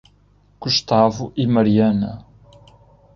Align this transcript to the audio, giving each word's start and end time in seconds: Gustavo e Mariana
Gustavo 0.59 1.31
e 1.37 1.45
Mariana 1.45 2.25